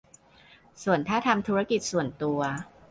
[0.83, 2.39] ส่วนถ้าทำธุรกิจส่วนตัว